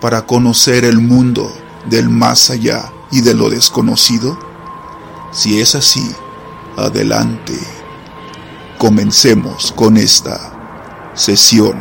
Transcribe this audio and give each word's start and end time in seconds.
para 0.00 0.26
conocer 0.26 0.84
el 0.84 1.00
mundo 1.00 1.52
del 1.88 2.08
más 2.08 2.50
allá 2.50 2.92
y 3.10 3.20
de 3.20 3.34
lo 3.34 3.50
desconocido? 3.50 4.38
Si 5.32 5.60
es 5.60 5.74
así, 5.74 6.04
adelante. 6.76 7.54
Comencemos 8.78 9.72
con 9.72 9.96
esta 9.96 10.52
sesión 11.14 11.76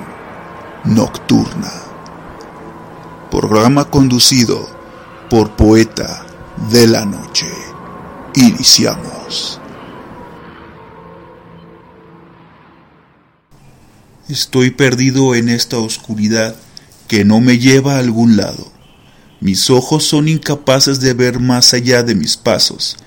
nocturna. 0.86 1.72
Programa 3.32 3.86
conducido 3.86 4.68
por 5.30 5.52
Poeta 5.52 6.26
de 6.70 6.88
la 6.88 7.06
Noche. 7.06 7.50
Iniciamos. 8.36 9.60
Estoy 14.30 14.72
perdido 14.72 15.36
en 15.36 15.50
esta 15.50 15.78
oscuridad 15.78 16.56
que 17.08 17.26
no 17.26 17.42
me 17.42 17.58
lleva 17.60 17.96
a 17.96 18.00
algún 18.00 18.38
lado. 18.38 18.72
Mis 19.42 19.70
ojos 19.70 20.06
son 20.06 20.28
incapaces 20.28 21.00
de 21.00 21.14
ver 21.14 21.40
más 21.40 21.74
allá 21.74 22.04
de 22.04 22.16
mis 22.16 22.38
pasos, 22.38 22.98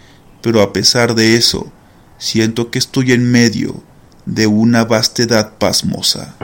pero 0.43 0.63
a 0.63 0.73
pesar 0.73 1.15
de 1.15 1.37
eso, 1.37 1.73
siento 2.19 2.71
que 2.71 2.79
estoy 2.79 3.13
en 3.13 3.31
medio 3.31 3.83
de 4.27 4.47
una 4.47 4.85
vastedad 4.85 5.59
pasmosa. 5.59 6.37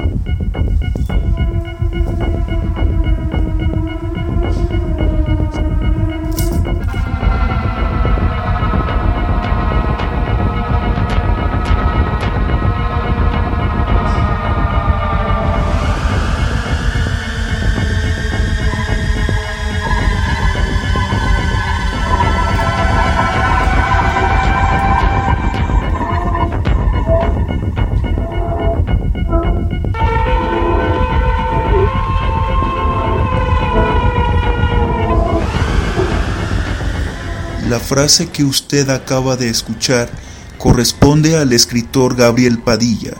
Frase 37.84 38.28
que 38.30 38.42
usted 38.42 38.89
acaba 38.90 39.36
de 39.36 39.48
escuchar 39.48 40.11
corresponde 40.58 41.36
al 41.36 41.52
escritor 41.52 42.17
Gabriel 42.17 42.58
Padilla, 42.58 43.12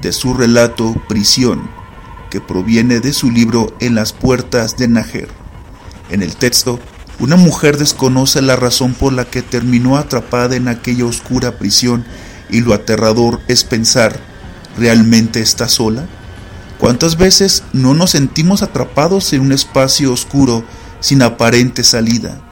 de 0.00 0.12
su 0.12 0.34
relato 0.34 0.94
Prisión, 1.08 1.68
que 2.30 2.40
proviene 2.40 3.00
de 3.00 3.12
su 3.12 3.30
libro 3.30 3.76
En 3.80 3.94
las 3.94 4.12
puertas 4.12 4.76
de 4.76 4.88
Najer. 4.88 5.28
En 6.10 6.22
el 6.22 6.36
texto, 6.36 6.78
una 7.18 7.36
mujer 7.36 7.76
desconoce 7.76 8.40
la 8.40 8.56
razón 8.56 8.94
por 8.94 9.12
la 9.12 9.24
que 9.24 9.42
terminó 9.42 9.96
atrapada 9.96 10.56
en 10.56 10.68
aquella 10.68 11.04
oscura 11.04 11.58
prisión 11.58 12.04
y 12.48 12.60
lo 12.60 12.74
aterrador 12.74 13.40
es 13.48 13.64
pensar, 13.64 14.18
¿realmente 14.78 15.40
está 15.40 15.68
sola? 15.68 16.06
¿Cuántas 16.78 17.16
veces 17.16 17.64
no 17.72 17.94
nos 17.94 18.12
sentimos 18.12 18.62
atrapados 18.62 19.32
en 19.32 19.40
un 19.40 19.52
espacio 19.52 20.12
oscuro 20.12 20.64
sin 21.00 21.22
aparente 21.22 21.84
salida? 21.84 22.51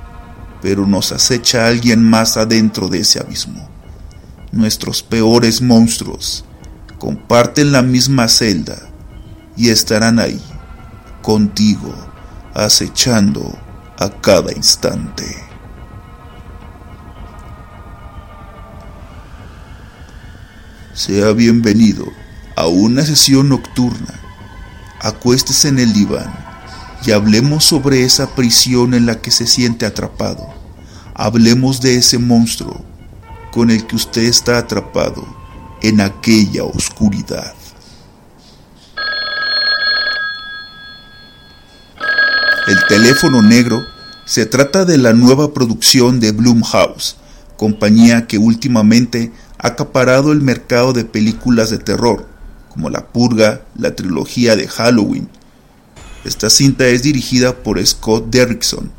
Pero 0.63 0.87
nos 0.87 1.13
acecha 1.13 1.67
alguien 1.67 2.03
más 2.03 2.37
adentro 2.37 2.89
de 2.89 3.01
ese 3.01 3.21
abismo. 3.21 3.69
Nuestros 4.53 5.03
peores 5.03 5.63
monstruos 5.63 6.45
comparten 6.99 7.73
la 7.73 7.83
misma 7.83 8.29
celda 8.29 8.77
y 9.57 9.71
estarán 9.71 10.19
ahí, 10.19 10.41
contigo, 11.23 11.95
acechando 12.55 13.59
a 13.99 14.11
cada 14.21 14.53
instante. 14.53 15.25
Sea 20.93 21.33
bienvenido 21.33 22.07
a 22.57 22.67
una 22.67 23.03
sesión 23.03 23.49
nocturna. 23.49 24.21
Acuéstese 25.01 25.69
en 25.69 25.79
el 25.79 25.95
diván 25.95 26.50
y 27.05 27.13
hablemos 27.13 27.65
sobre 27.65 28.05
esa 28.05 28.35
prisión 28.35 28.95
en 28.95 29.07
la 29.07 29.21
que 29.21 29.31
se 29.31 29.47
siente 29.47 29.87
atrapado. 29.87 30.47
Hablemos 31.15 31.81
de 31.81 31.97
ese 31.97 32.19
monstruo 32.19 32.85
con 33.53 33.71
el 33.71 33.87
que 33.87 33.97
usted 33.97 34.23
está 34.23 34.59
atrapado 34.59 35.27
en 35.83 36.01
aquella 36.01 36.65
oscuridad. 36.65 37.55
El 42.67 42.79
teléfono 42.87 43.43
negro 43.43 43.83
se 44.27 44.47
trata 44.47 44.85
de 44.85 44.99
la 44.99 45.13
nueva 45.13 45.53
producción 45.53 46.21
de 46.21 46.31
Blumhouse, 46.31 47.17
compañía 47.57 48.27
que 48.27 48.39
últimamente 48.39 49.33
ha 49.59 49.69
acaparado 49.69 50.31
el 50.31 50.41
mercado 50.41 50.93
de 50.93 51.05
películas 51.05 51.71
de 51.71 51.79
terror, 51.79 52.29
como 52.69 52.89
La 52.91 53.09
Purga, 53.09 53.63
la 53.75 53.97
trilogía 53.97 54.55
de 54.55 54.69
Halloween, 54.69 55.29
esta 56.25 56.51
cinta 56.51 56.87
es 56.87 57.03
dirigida 57.03 57.63
por 57.63 57.85
Scott 57.85 58.27
Derrickson 58.31 58.91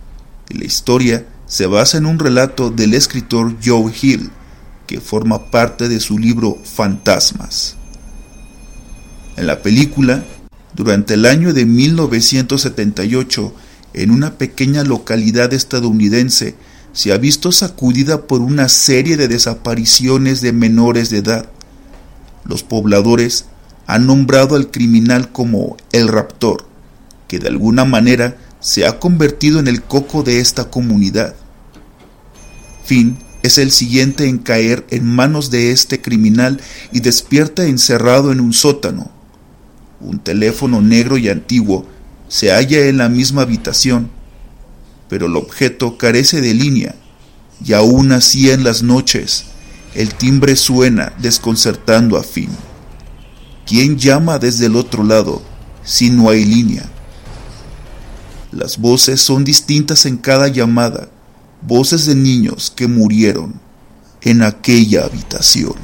y 0.50 0.58
la 0.58 0.66
historia 0.66 1.26
se 1.46 1.68
basa 1.68 1.98
en 1.98 2.06
un 2.06 2.18
relato 2.18 2.72
del 2.72 2.94
escritor 2.94 3.56
Joe 3.64 3.94
Hill, 4.02 4.32
que 4.88 5.02
forma 5.02 5.52
parte 5.52 5.88
de 5.88 6.00
su 6.00 6.18
libro 6.18 6.58
Fantasmas. 6.64 7.76
En 9.38 9.48
la 9.48 9.62
película, 9.62 10.24
durante 10.74 11.14
el 11.14 11.26
año 11.26 11.54
de 11.54 11.66
1978, 11.66 13.54
en 13.94 14.12
una 14.12 14.38
pequeña 14.38 14.84
localidad 14.84 15.54
estadounidense, 15.54 16.56
se 16.94 17.14
ha 17.14 17.18
visto 17.18 17.52
sacudida 17.52 18.28
por 18.28 18.42
una 18.42 18.68
serie 18.68 19.16
de 19.18 19.28
desapariciones 19.28 20.42
de 20.42 20.54
menores 20.54 21.10
de 21.10 21.18
edad. 21.18 21.50
Los 22.46 22.64
pobladores 22.64 23.46
han 23.88 24.08
nombrado 24.08 24.56
al 24.56 24.72
criminal 24.72 25.32
como 25.32 25.78
el 25.92 26.08
raptor, 26.08 26.71
que 27.32 27.40
de 27.40 27.48
alguna 27.48 27.86
manera 27.86 28.36
se 28.60 28.86
ha 28.86 29.00
convertido 29.00 29.62
en 29.62 29.70
el 29.70 29.82
coco 29.82 30.22
de 30.22 30.42
esta 30.42 30.70
comunidad. 30.70 31.34
Finn 32.84 33.20
es 33.42 33.58
el 33.58 33.72
siguiente 33.72 34.28
en 34.28 34.38
caer 34.38 34.86
en 34.90 35.06
manos 35.06 35.50
de 35.50 35.72
este 35.72 36.02
criminal 36.02 36.60
y 36.92 37.00
despierta 37.00 37.66
encerrado 37.66 38.34
en 38.34 38.42
un 38.42 38.52
sótano. 38.52 39.10
Un 40.02 40.20
teléfono 40.20 40.82
negro 40.82 41.18
y 41.18 41.30
antiguo 41.30 41.86
se 42.28 42.52
halla 42.52 42.88
en 42.88 42.98
la 42.98 43.08
misma 43.08 43.44
habitación, 43.44 44.12
pero 45.08 45.28
el 45.28 45.38
objeto 45.38 45.98
carece 45.98 46.42
de 46.42 46.54
línea 46.54 46.96
y 47.64 47.72
aún 47.72 48.12
así 48.12 48.52
en 48.52 48.66
las 48.66 48.84
noches 48.84 49.46
el 49.96 50.14
timbre 50.16 50.58
suena 50.58 51.14
desconcertando 51.22 52.18
a 52.18 52.24
Finn. 52.24 52.52
¿Quién 53.66 53.98
llama 53.98 54.38
desde 54.38 54.66
el 54.66 54.76
otro 54.76 55.06
lado 55.06 55.42
si 55.82 56.10
no 56.10 56.30
hay 56.30 56.44
línea? 56.44 56.92
Las 58.52 58.80
voces 58.80 59.22
son 59.22 59.46
distintas 59.46 60.06
en 60.06 60.18
cada 60.18 60.50
llamada, 60.50 61.08
voces 61.62 62.06
de 62.06 62.16
niños 62.16 62.70
que 62.76 62.88
murieron 62.88 63.54
en 64.22 64.44
aquella 64.44 65.06
habitación. 65.06 65.76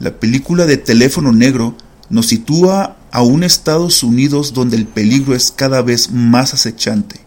La 0.00 0.20
película 0.20 0.66
de 0.66 0.76
Teléfono 0.76 1.32
Negro 1.32 1.74
nos 2.10 2.26
sitúa 2.26 2.98
a 3.10 3.22
un 3.22 3.42
Estados 3.42 4.02
Unidos 4.02 4.52
donde 4.52 4.76
el 4.76 4.86
peligro 4.86 5.34
es 5.34 5.50
cada 5.50 5.80
vez 5.80 6.10
más 6.10 6.52
acechante. 6.52 7.20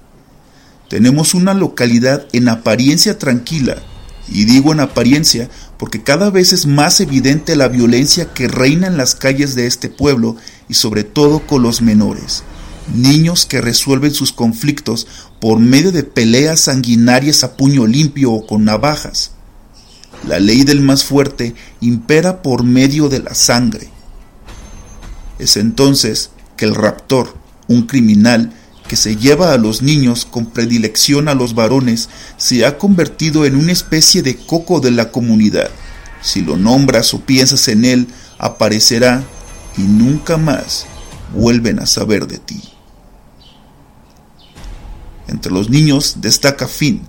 Tenemos 0.88 1.34
una 1.34 1.56
localidad 1.56 2.28
en 2.34 2.50
apariencia 2.50 3.18
tranquila, 3.18 3.78
y 4.30 4.46
digo 4.46 4.74
en 4.74 4.80
apariencia 4.80 5.50
porque 5.80 6.04
cada 6.04 6.30
vez 6.30 6.54
es 6.54 6.68
más 6.68 7.02
evidente 7.02 7.56
la 7.56 7.68
violencia 7.68 8.32
que 8.32 8.48
reina 8.48 8.86
en 8.86 8.96
las 8.96 9.16
calles 9.16 9.56
de 9.56 9.66
este 9.66 9.90
pueblo 9.90 10.36
y 10.70 10.76
sobre 10.76 11.04
todo 11.04 11.40
con 11.48 11.64
los 11.64 11.82
menores 11.82 12.44
niños 12.94 13.46
que 13.46 13.62
resuelven 13.62 14.14
sus 14.14 14.32
conflictos 14.32 15.08
por 15.40 15.60
medio 15.60 15.92
de 15.92 16.04
peleas 16.04 16.62
sanguinarias 16.62 17.44
a 17.44 17.58
puño 17.58 17.88
limpio 17.88 18.32
o 18.32 18.46
con 18.46 18.66
navajas. 18.66 19.32
La 20.28 20.40
ley 20.40 20.64
del 20.64 20.82
más 20.82 21.04
fuerte 21.04 21.56
impera 21.80 22.42
por 22.42 22.64
medio 22.64 23.10
de 23.10 23.20
la 23.20 23.34
sangre. 23.34 23.90
Es 25.40 25.58
entonces 25.58 26.30
que 26.58 26.66
el 26.66 26.76
raptor, 26.76 27.36
un 27.68 27.88
criminal 27.88 28.54
que 28.88 28.96
se 28.96 29.16
lleva 29.16 29.54
a 29.54 29.58
los 29.58 29.82
niños 29.82 30.26
con 30.26 30.48
predilección 30.48 31.28
a 31.28 31.34
los 31.34 31.56
varones, 31.56 32.10
se 32.38 32.66
ha 32.66 32.78
convertido 32.78 33.46
en 33.46 33.56
una 33.56 33.72
especie 33.72 34.22
de 34.22 34.36
coco 34.36 34.80
de 34.80 34.92
la 34.92 35.12
comunidad. 35.12 35.70
Si 36.22 36.42
lo 36.42 36.58
nombras 36.58 37.14
o 37.14 37.22
piensas 37.22 37.68
en 37.70 37.86
él, 37.86 38.08
aparecerá 38.38 39.24
y 39.78 39.82
nunca 39.82 40.38
más 40.38 40.86
vuelven 41.34 41.80
a 41.80 41.86
saber 41.86 42.28
de 42.28 42.38
ti. 42.38 42.71
Entre 45.28 45.52
los 45.52 45.70
niños 45.70 46.18
destaca 46.22 46.68
Finn, 46.68 47.02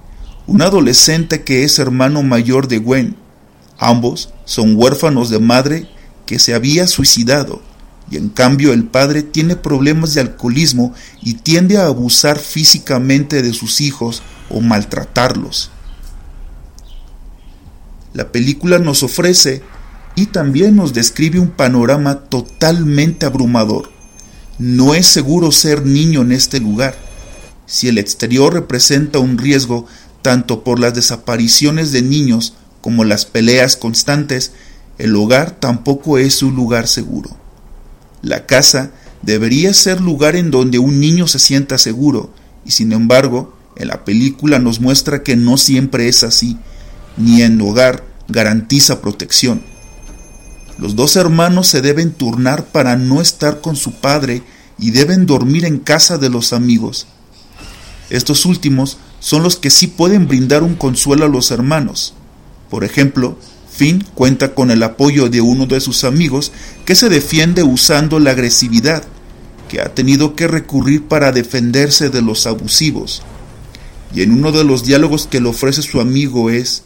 un 0.47 0.63
adolescente 0.63 1.43
que 1.43 1.65
es 1.65 1.79
hermano 1.79 2.23
mayor 2.23 2.69
de 2.69 2.79
Gwen. 2.79 3.17
Ambos 3.79 4.33
son 4.45 4.77
huérfanos 4.77 5.31
de 5.31 5.39
madre 5.39 5.89
que 6.27 6.39
se 6.39 6.55
había 6.55 6.87
suicidado 6.87 7.63
y 8.13 8.17
en 8.17 8.29
cambio 8.29 8.75
el 8.75 8.85
padre 8.85 9.23
tiene 9.23 9.57
problemas 9.57 10.13
de 10.13 10.21
alcoholismo 10.21 10.93
y 11.23 11.35
tiende 11.35 11.79
a 11.79 11.87
abusar 11.87 12.39
físicamente 12.39 13.41
de 13.43 13.55
sus 13.55 13.81
hijos 13.81 14.23
o 14.51 14.61
maltratarlos. 14.61 15.71
La 18.13 18.31
película 18.31 18.79
nos 18.79 19.03
ofrece 19.03 19.63
y 20.15 20.27
también 20.27 20.77
nos 20.77 20.93
describe 20.93 21.41
un 21.41 21.49
panorama 21.49 22.17
totalmente 22.17 23.25
abrumador. 23.25 23.91
No 24.59 24.95
es 24.95 25.07
seguro 25.07 25.51
ser 25.51 25.87
niño 25.87 26.21
en 26.21 26.33
este 26.33 26.61
lugar. 26.61 26.95
Si 27.73 27.89
el 27.89 27.97
exterior 27.97 28.53
representa 28.53 29.19
un 29.19 29.39
riesgo 29.39 29.87
tanto 30.21 30.63
por 30.63 30.79
las 30.79 30.93
desapariciones 30.93 31.91
de 31.91 32.03
niños 32.03 32.53
como 32.83 33.03
las 33.03 33.25
peleas 33.25 33.77
constantes, 33.77 34.53
el 34.99 35.17
hogar 35.17 35.53
tampoco 35.53 36.19
es 36.19 36.43
un 36.43 36.55
lugar 36.55 36.87
seguro. 36.87 37.31
La 38.21 38.45
casa 38.45 38.91
debería 39.23 39.73
ser 39.73 40.03
lugar 40.03 40.37
en 40.37 40.51
donde 40.51 40.79
un 40.79 41.01
niño 41.01 41.27
se 41.27 41.39
sienta 41.39 41.79
seguro, 41.79 42.31
y 42.67 42.73
sin 42.73 42.93
embargo, 42.93 43.57
en 43.77 43.89
la 43.89 44.05
película 44.05 44.59
nos 44.59 44.79
muestra 44.79 45.23
que 45.23 45.37
no 45.37 45.57
siempre 45.57 46.09
es 46.09 46.25
así, 46.25 46.59
ni 47.17 47.41
en 47.41 47.59
hogar 47.63 48.05
garantiza 48.29 49.01
protección. 49.01 49.63
Los 50.77 50.95
dos 50.95 51.17
hermanos 51.17 51.69
se 51.69 51.81
deben 51.81 52.13
turnar 52.13 52.67
para 52.67 52.99
no 52.99 53.23
estar 53.23 53.63
con 53.63 53.77
su 53.77 53.95
padre 53.95 54.43
y 54.79 54.91
deben 54.91 55.25
dormir 55.25 55.65
en 55.65 55.79
casa 55.79 56.19
de 56.19 56.29
los 56.29 56.53
amigos. 56.53 57.07
Estos 58.11 58.45
últimos 58.45 58.99
son 59.21 59.43
los 59.43 59.57
que 59.57 59.71
sí 59.71 59.87
pueden 59.87 60.29
brindar 60.29 60.63
un 60.63 60.75
consuelo 60.75 61.25
a 61.25 61.29
los 61.29 61.51
hermanos. 61.51 62.15
Por 62.71 62.85
ejemplo, 62.85 63.39
Finn 63.71 64.05
cuenta 64.15 64.55
con 64.55 64.71
el 64.71 64.83
apoyo 64.83 65.29
de 65.29 65.41
uno 65.41 65.67
de 65.67 65.81
sus 65.81 66.05
amigos 66.05 66.53
que 66.85 66.95
se 66.95 67.09
defiende 67.09 67.63
usando 67.63 68.19
la 68.19 68.33
agresividad, 68.33 69.05
que 69.69 69.81
ha 69.81 69.95
tenido 69.95 70.37
que 70.37 70.47
recurrir 70.47 71.05
para 71.05 71.33
defenderse 71.33 72.11
de 72.11 72.21
los 72.21 72.47
abusivos. 72.47 73.23
Y 74.15 74.23
en 74.23 74.33
uno 74.33 74.53
de 74.53 74.65
los 74.65 74.85
diálogos 74.85 75.27
que 75.27 75.41
le 75.41 75.49
ofrece 75.49 75.81
su 75.81 76.01
amigo 76.01 76.51
es, 76.51 76.83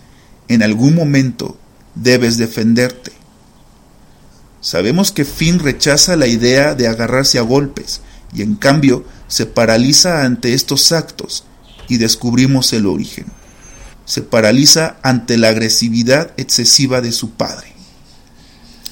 en 0.49 0.63
algún 0.63 0.95
momento 0.95 1.57
debes 1.97 2.37
defenderte. 2.37 3.13
Sabemos 4.61 5.11
que 5.11 5.25
Finn 5.25 5.59
rechaza 5.59 6.17
la 6.17 6.27
idea 6.27 6.75
de 6.75 6.87
agarrarse 6.87 7.39
a 7.39 7.43
golpes 7.43 8.01
y 8.37 8.43
en 8.43 8.55
cambio 8.55 9.05
se 9.29 9.47
paraliza 9.47 10.25
ante 10.25 10.53
estos 10.53 10.93
actos 10.93 11.45
y 11.89 11.97
descubrimos 11.97 12.73
el 12.73 12.87
origen. 12.87 13.27
Se 14.05 14.23
paraliza 14.23 14.99
ante 15.03 15.39
la 15.39 15.49
agresividad 15.49 16.33
excesiva 16.37 17.01
de 17.01 17.13
su 17.13 17.31
padre. 17.31 17.73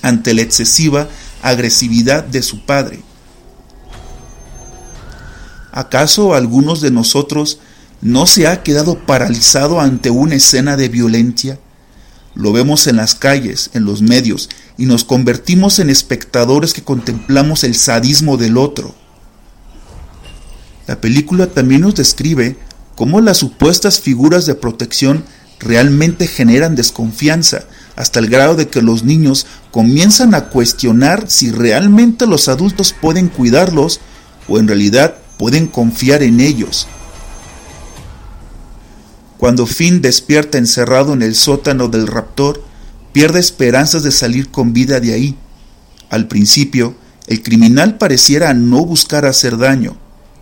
Ante 0.02 0.34
la 0.34 0.42
excesiva 0.42 1.08
agresividad 1.42 2.24
de 2.24 2.42
su 2.42 2.64
padre. 2.64 3.02
¿Acaso 5.72 6.34
algunos 6.34 6.80
de 6.80 6.90
nosotros 6.90 7.58
no 8.00 8.26
se 8.26 8.46
ha 8.46 8.62
quedado 8.62 8.98
paralizado 9.06 9.80
ante 9.80 10.08
una 10.10 10.36
escena 10.36 10.76
de 10.76 10.88
violencia? 10.88 11.58
Lo 12.34 12.52
vemos 12.52 12.86
en 12.86 12.96
las 12.96 13.14
calles, 13.14 13.70
en 13.74 13.84
los 13.84 14.00
medios, 14.00 14.48
y 14.78 14.86
nos 14.86 15.04
convertimos 15.04 15.78
en 15.78 15.90
espectadores 15.90 16.72
que 16.72 16.82
contemplamos 16.82 17.62
el 17.62 17.74
sadismo 17.74 18.36
del 18.36 18.56
otro. 18.56 18.94
La 20.86 21.00
película 21.00 21.46
también 21.46 21.82
nos 21.82 21.94
describe 21.94 22.56
cómo 22.94 23.20
las 23.20 23.38
supuestas 23.38 24.00
figuras 24.00 24.46
de 24.46 24.54
protección 24.54 25.24
realmente 25.58 26.26
generan 26.26 26.74
desconfianza, 26.74 27.64
hasta 27.96 28.18
el 28.18 28.28
grado 28.28 28.56
de 28.56 28.68
que 28.68 28.82
los 28.82 29.04
niños 29.04 29.46
comienzan 29.70 30.34
a 30.34 30.46
cuestionar 30.46 31.24
si 31.28 31.50
realmente 31.50 32.26
los 32.26 32.48
adultos 32.48 32.94
pueden 33.00 33.28
cuidarlos 33.28 34.00
o 34.48 34.58
en 34.58 34.68
realidad 34.68 35.16
pueden 35.38 35.66
confiar 35.66 36.22
en 36.22 36.40
ellos. 36.40 36.86
Cuando 39.38 39.66
Finn 39.66 40.00
despierta 40.00 40.58
encerrado 40.58 41.12
en 41.12 41.22
el 41.22 41.34
sótano 41.34 41.88
del 41.88 42.06
raptor, 42.06 42.64
pierde 43.12 43.40
esperanzas 43.40 44.02
de 44.02 44.10
salir 44.10 44.50
con 44.50 44.72
vida 44.72 45.00
de 45.00 45.12
ahí. 45.12 45.36
Al 46.10 46.28
principio, 46.28 46.94
el 47.26 47.42
criminal 47.42 47.96
pareciera 47.96 48.54
no 48.54 48.84
buscar 48.84 49.24
hacer 49.26 49.56
daño, 49.56 49.96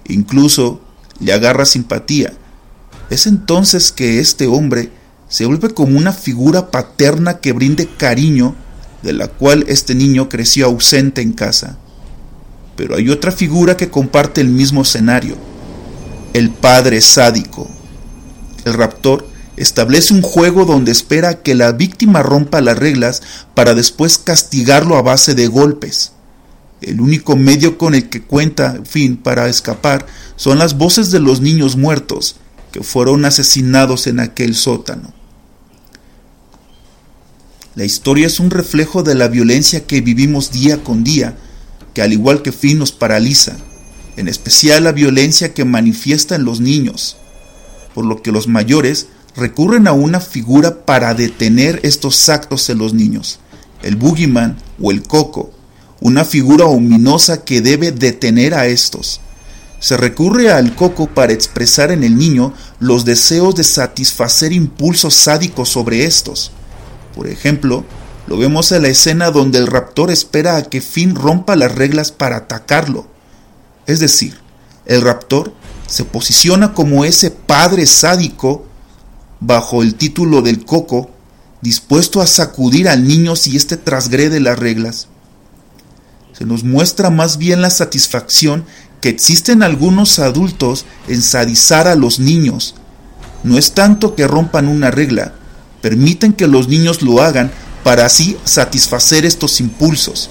incluso 0.07 0.81
le 1.21 1.33
agarra 1.33 1.65
simpatía. 1.65 2.33
Es 3.11 3.27
entonces 3.27 3.93
que 3.93 4.21
este 4.21 4.47
hombre 4.47 4.91
se 5.29 5.47
vuelve 5.47 5.71
como 5.71 5.97
una 5.97 6.13
figura 6.13 6.71
paterna 6.71 7.39
que 7.39 7.53
brinde 7.53 7.87
cariño, 7.87 8.55
de 9.03 9.13
la 9.13 9.29
cual 9.29 9.65
este 9.69 9.95
niño 9.95 10.29
creció 10.29 10.67
ausente 10.67 11.23
en 11.23 11.33
casa. 11.33 11.79
Pero 12.77 12.97
hay 12.97 13.11
otra 13.11 13.33
figura 13.33 13.77
que 13.77 13.91
comparte 13.91 14.41
el 14.41 14.49
mismo 14.49 14.83
escenario, 14.83 15.37
el 16.35 16.51
padre 16.51 17.01
sádico. 17.01 17.69
El 18.65 18.75
raptor 18.75 19.27
establece 19.57 20.15
un 20.15 20.23
juego 20.23 20.65
donde 20.65 20.93
espera 20.93 21.43
que 21.43 21.55
la 21.55 21.73
víctima 21.73 22.23
rompa 22.23 22.61
las 22.61 22.79
reglas 22.79 23.23
para 23.55 23.75
después 23.75 24.19
castigarlo 24.19 24.97
a 24.97 25.03
base 25.03 25.35
de 25.35 25.47
golpes. 25.49 26.13
El 26.83 27.01
único 27.01 27.37
medio 27.37 27.79
con 27.79 27.95
el 27.95 28.09
que 28.09 28.23
cuenta 28.23 28.81
fin 28.85 29.17
para 29.17 29.49
escapar 29.49 30.07
son 30.37 30.59
las 30.59 30.77
voces 30.77 31.11
de 31.11 31.21
los 31.21 31.41
niños 31.41 31.77
muertos 31.77 32.37
que 32.73 32.83
fueron 32.83 33.25
asesinados 33.25 34.07
en 34.07 34.21
aquel 34.21 34.55
sótano. 34.55 35.13
La 37.75 37.85
historia 37.85 38.27
es 38.27 38.41
un 38.41 38.51
reflejo 38.51 39.03
de 39.03 39.15
la 39.15 39.29
violencia 39.29 39.87
que 39.87 40.01
vivimos 40.01 40.51
día 40.51 40.83
con 40.85 41.05
día, 41.05 41.37
que 41.95 42.03
al 42.03 42.13
igual 42.13 42.43
que 42.43 42.53
Finn 42.53 42.79
nos 42.79 42.93
paraliza, 42.93 43.57
en 44.17 44.29
especial 44.29 44.85
la 44.85 44.93
violencia 44.93 45.55
que 45.55 45.65
manifiesta 45.65 46.35
en 46.35 46.45
los 46.45 46.61
niños 46.61 47.17
por 47.95 48.05
lo 48.05 48.23
que 48.23 48.33
los 48.33 48.49
mayores 48.49 49.09
recurren 49.37 49.87
a 49.87 49.93
una 49.93 50.21
figura 50.21 50.85
para 50.85 51.15
detener 51.15 51.81
estos 51.83 52.29
actos 52.29 52.69
en 52.71 52.79
los 52.79 52.95
niños, 52.95 53.39
el 53.83 53.97
boogeyman 53.97 54.59
o 54.81 54.91
el 54.91 55.03
coco, 55.03 55.53
una 56.03 56.25
figura 56.25 56.67
ominosa 56.67 57.45
que 57.45 57.61
debe 57.61 57.93
detener 57.93 58.55
a 58.55 58.67
estos. 58.67 59.21
Se 59.79 59.97
recurre 59.97 60.51
al 60.51 60.75
coco 60.75 61.07
para 61.07 61.33
expresar 61.33 61.93
en 61.93 62.03
el 62.03 62.19
niño 62.19 62.53
los 62.81 63.05
deseos 63.05 63.55
de 63.55 63.63
satisfacer 63.63 64.53
impulsos 64.53 65.15
sádicos 65.15 65.69
sobre 65.69 66.05
estos. 66.05 66.51
Por 67.15 67.29
ejemplo, 67.29 67.85
lo 68.27 68.37
vemos 68.37 68.73
en 68.73 68.83
la 68.83 68.89
escena 68.89 69.31
donde 69.31 69.59
el 69.59 69.69
raptor 69.69 70.11
espera 70.11 70.57
a 70.57 70.63
que 70.65 70.81
Finn 70.81 71.15
rompa 71.15 71.55
las 71.55 71.73
reglas 71.73 72.11
para 72.11 72.37
atacarlo. 72.37 73.07
Es 73.87 74.01
decir, 74.01 74.37
el 74.87 75.03
raptor 75.03 75.53
se 75.87 76.05
posiciona 76.05 76.75
como 76.75 77.05
ese 77.05 77.31
padre 77.31 77.87
sádico 77.87 78.67
bajo 79.39 79.83
el 79.83 79.95
título 79.95 80.43
del 80.43 80.65
coco, 80.65 81.11
dispuesto 81.61 82.21
a 82.21 82.27
sacudir 82.27 82.89
al 82.89 83.07
niño 83.07 83.37
si 83.37 83.57
éste 83.57 83.77
trasgrede 83.77 84.41
las 84.41 84.59
reglas. 84.59 85.07
Se 86.33 86.45
nos 86.45 86.65
muestra 86.65 87.11
más 87.11 87.37
bien 87.39 87.61
la 87.61 87.71
satisfacción 87.71 88.65
que 89.01 89.09
existen 89.09 89.63
algunos 89.63 90.19
adultos 90.19 90.87
en 91.09 91.21
sadizar 91.23 91.89
a 91.89 91.95
los 91.95 92.21
niños. 92.21 92.75
No 93.43 93.59
es 93.59 93.73
tanto 93.73 94.15
que 94.15 94.27
rompan 94.27 94.69
una 94.69 94.91
regla, 94.91 95.35
permiten 95.81 96.33
que 96.33 96.47
los 96.47 96.69
niños 96.69 97.03
lo 97.03 97.21
hagan 97.21 97.51
para 97.83 98.07
así 98.07 98.37
satisfacer 98.45 99.25
estos 99.27 99.61
impulsos. 99.61 100.31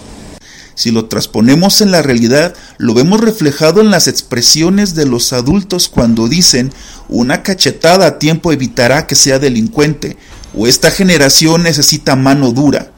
Si 0.73 0.89
lo 0.89 1.05
transponemos 1.05 1.81
en 1.81 1.91
la 1.91 2.01
realidad, 2.01 2.55
lo 2.77 2.93
vemos 2.93 3.19
reflejado 3.19 3.81
en 3.81 3.91
las 3.91 4.07
expresiones 4.07 4.95
de 4.95 5.05
los 5.05 5.33
adultos 5.33 5.89
cuando 5.89 6.27
dicen 6.27 6.71
una 7.09 7.43
cachetada 7.43 8.07
a 8.07 8.19
tiempo 8.19 8.51
evitará 8.51 9.05
que 9.05 9.15
sea 9.15 9.37
delincuente 9.37 10.17
o 10.57 10.67
esta 10.67 10.89
generación 10.89 11.63
necesita 11.63 12.15
mano 12.15 12.51
dura. 12.51 12.91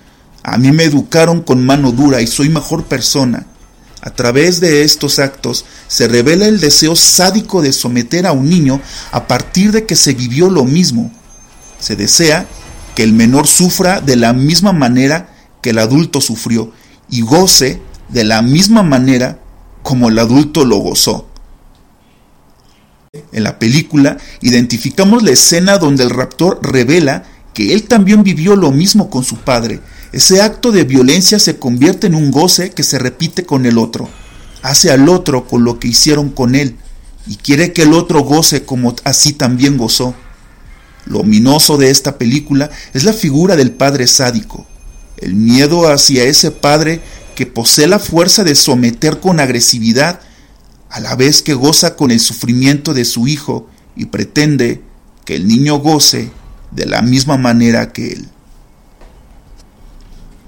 A 0.43 0.57
mí 0.57 0.71
me 0.71 0.83
educaron 0.83 1.41
con 1.41 1.65
mano 1.65 1.91
dura 1.91 2.21
y 2.21 2.27
soy 2.27 2.49
mejor 2.49 2.83
persona. 2.83 3.47
A 4.01 4.09
través 4.09 4.59
de 4.59 4.83
estos 4.83 5.19
actos 5.19 5.63
se 5.87 6.09
revela 6.09 6.45
el 6.45 6.59
deseo 6.59 6.97
sádico 6.97 7.61
de 7.61 7.71
someter 7.71 8.27
a 8.27 8.33
un 8.33 8.49
niño 8.49 8.81
a 9.11 9.27
partir 9.27 9.71
de 9.71 9.85
que 9.85 9.95
se 9.95 10.13
vivió 10.13 10.49
lo 10.49 10.65
mismo. 10.65 11.09
Se 11.79 11.95
desea 11.95 12.45
que 12.95 13.03
el 13.03 13.13
menor 13.13 13.47
sufra 13.47 14.01
de 14.01 14.17
la 14.17 14.33
misma 14.33 14.73
manera 14.73 15.29
que 15.61 15.69
el 15.69 15.79
adulto 15.79 16.19
sufrió 16.19 16.73
y 17.09 17.21
goce 17.21 17.81
de 18.09 18.25
la 18.25 18.41
misma 18.41 18.83
manera 18.83 19.39
como 19.81 20.09
el 20.09 20.19
adulto 20.19 20.65
lo 20.65 20.77
gozó. 20.77 21.29
En 23.31 23.43
la 23.43 23.59
película 23.59 24.17
identificamos 24.41 25.23
la 25.23 25.31
escena 25.31 25.77
donde 25.77 26.03
el 26.03 26.09
raptor 26.09 26.59
revela 26.61 27.23
que 27.53 27.73
él 27.73 27.83
también 27.83 28.23
vivió 28.23 28.55
lo 28.55 28.71
mismo 28.71 29.09
con 29.09 29.23
su 29.23 29.37
padre. 29.37 29.79
Ese 30.13 30.43
acto 30.43 30.71
de 30.71 30.83
violencia 30.83 31.39
se 31.39 31.57
convierte 31.57 32.05
en 32.05 32.13
un 32.13 32.29
goce 32.29 32.69
que 32.69 32.83
se 32.83 32.99
repite 32.99 33.47
con 33.47 33.65
el 33.65 33.79
otro. 33.79 34.07
Hace 34.61 34.91
al 34.91 35.09
otro 35.09 35.47
con 35.47 35.63
lo 35.63 35.79
que 35.79 35.87
hicieron 35.87 36.29
con 36.29 36.53
él 36.53 36.77
y 37.25 37.37
quiere 37.37 37.73
que 37.73 37.81
el 37.81 37.93
otro 37.93 38.21
goce 38.21 38.63
como 38.63 38.95
así 39.05 39.33
también 39.33 39.75
gozó. 39.75 40.13
Lo 41.05 41.21
ominoso 41.21 41.77
de 41.77 41.89
esta 41.89 42.19
película 42.19 42.69
es 42.93 43.05
la 43.05 43.13
figura 43.13 43.55
del 43.55 43.71
padre 43.71 44.05
sádico, 44.05 44.67
el 45.17 45.33
miedo 45.33 45.91
hacia 45.91 46.25
ese 46.25 46.51
padre 46.51 47.01
que 47.35 47.47
posee 47.47 47.87
la 47.87 47.97
fuerza 47.97 48.43
de 48.43 48.53
someter 48.53 49.19
con 49.19 49.39
agresividad, 49.39 50.19
a 50.91 50.99
la 50.99 51.15
vez 51.15 51.41
que 51.41 51.55
goza 51.55 51.95
con 51.95 52.11
el 52.11 52.19
sufrimiento 52.19 52.93
de 52.93 53.03
su 53.03 53.27
hijo 53.27 53.67
y 53.95 54.05
pretende 54.05 54.83
que 55.25 55.35
el 55.35 55.47
niño 55.47 55.79
goce 55.79 56.29
de 56.69 56.85
la 56.85 57.01
misma 57.01 57.37
manera 57.37 57.91
que 57.91 58.13
él. 58.13 58.29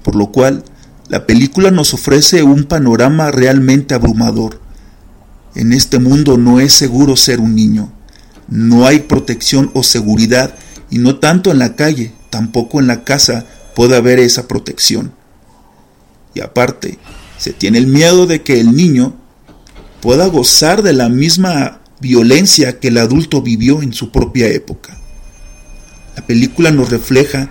Por 0.06 0.14
lo 0.14 0.30
cual, 0.30 0.62
la 1.08 1.26
película 1.26 1.72
nos 1.72 1.92
ofrece 1.92 2.44
un 2.44 2.62
panorama 2.62 3.32
realmente 3.32 3.92
abrumador. 3.92 4.60
En 5.56 5.72
este 5.72 5.98
mundo 5.98 6.38
no 6.38 6.60
es 6.60 6.74
seguro 6.74 7.16
ser 7.16 7.40
un 7.40 7.56
niño. 7.56 7.92
No 8.46 8.86
hay 8.86 9.00
protección 9.00 9.72
o 9.74 9.82
seguridad 9.82 10.54
y 10.90 10.98
no 10.98 11.16
tanto 11.18 11.50
en 11.50 11.58
la 11.58 11.74
calle, 11.74 12.12
tampoco 12.30 12.78
en 12.78 12.86
la 12.86 13.02
casa 13.02 13.46
puede 13.74 13.96
haber 13.96 14.20
esa 14.20 14.46
protección. 14.46 15.12
Y 16.34 16.40
aparte, 16.40 17.00
se 17.36 17.52
tiene 17.52 17.78
el 17.78 17.88
miedo 17.88 18.28
de 18.28 18.42
que 18.42 18.60
el 18.60 18.76
niño 18.76 19.16
pueda 20.00 20.26
gozar 20.26 20.84
de 20.84 20.92
la 20.92 21.08
misma 21.08 21.80
violencia 21.98 22.78
que 22.78 22.88
el 22.88 22.98
adulto 22.98 23.42
vivió 23.42 23.82
en 23.82 23.92
su 23.92 24.12
propia 24.12 24.46
época. 24.46 25.00
La 26.14 26.24
película 26.24 26.70
nos 26.70 26.90
refleja 26.90 27.50